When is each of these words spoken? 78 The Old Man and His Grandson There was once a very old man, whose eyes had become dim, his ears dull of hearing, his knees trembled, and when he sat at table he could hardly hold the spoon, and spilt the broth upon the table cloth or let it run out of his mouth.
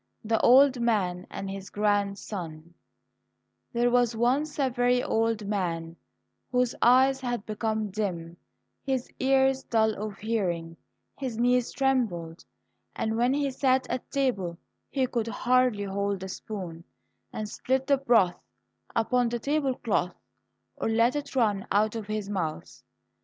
78 0.23 0.29
The 0.29 0.41
Old 0.43 0.79
Man 0.81 1.27
and 1.29 1.47
His 1.47 1.69
Grandson 1.69 2.73
There 3.71 3.91
was 3.91 4.15
once 4.15 4.57
a 4.57 4.71
very 4.71 5.03
old 5.03 5.45
man, 5.45 5.95
whose 6.51 6.73
eyes 6.81 7.21
had 7.21 7.45
become 7.45 7.91
dim, 7.91 8.35
his 8.83 9.11
ears 9.19 9.61
dull 9.61 9.93
of 9.93 10.17
hearing, 10.17 10.75
his 11.19 11.37
knees 11.37 11.71
trembled, 11.71 12.43
and 12.95 13.15
when 13.15 13.31
he 13.35 13.51
sat 13.51 13.87
at 13.91 14.09
table 14.09 14.57
he 14.89 15.05
could 15.05 15.27
hardly 15.27 15.83
hold 15.83 16.21
the 16.21 16.29
spoon, 16.29 16.83
and 17.31 17.47
spilt 17.47 17.85
the 17.85 17.97
broth 17.97 18.41
upon 18.95 19.29
the 19.29 19.37
table 19.37 19.75
cloth 19.75 20.15
or 20.77 20.89
let 20.89 21.15
it 21.15 21.35
run 21.35 21.67
out 21.71 21.95
of 21.95 22.07
his 22.07 22.27
mouth. 22.27 22.81